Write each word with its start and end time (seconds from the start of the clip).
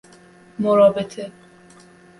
مرابطه 0.59 1.31